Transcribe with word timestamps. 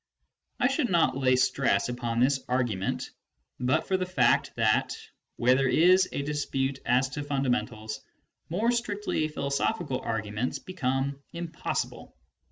I 0.59 0.65
should 0.67 0.89
not 0.89 1.15
lay 1.15 1.35
stress 1.35 1.87
upon 1.87 2.19
this 2.19 2.43
argument, 2.49 3.11
but 3.59 3.87
for 3.87 3.97
the 3.97 4.05
fact 4.07 4.51
that, 4.55 4.95
where 5.35 5.53
there 5.53 5.67
is 5.69 6.09
a 6.11 6.23
dispute 6.23 6.79
as 6.87 7.09
to 7.09 7.21
fundamentals, 7.23 8.01
more 8.49 8.71
strictly 8.71 9.27
philosophical 9.27 9.99
arguments 10.01 10.57
become 10.57 11.21
impossible. 11.33 12.15